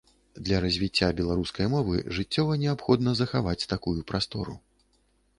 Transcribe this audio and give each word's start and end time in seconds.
Для 0.45 0.59
развіцця 0.63 1.09
беларускай 1.17 1.67
мовы 1.73 1.99
жыццёва 2.19 2.57
неабходна 2.63 3.13
захаваць 3.21 3.67
такую 3.75 3.95
прастору. 4.13 4.57